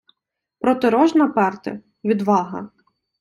[0.59, 2.69] Проти рожна перти— відвага